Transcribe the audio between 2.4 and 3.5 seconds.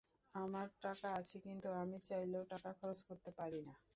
টাকা খরচ করতে